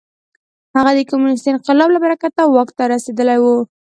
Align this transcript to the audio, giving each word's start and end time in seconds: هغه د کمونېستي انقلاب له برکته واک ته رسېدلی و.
هغه 0.75 0.91
د 0.95 0.99
کمونېستي 1.09 1.49
انقلاب 1.51 1.89
له 1.93 1.99
برکته 2.05 2.41
واک 2.45 2.69
ته 2.77 2.83
رسېدلی 2.93 3.37
و. 3.41 3.45